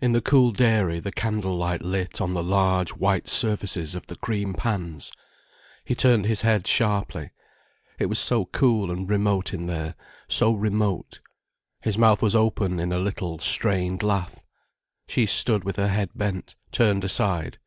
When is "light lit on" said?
1.54-2.32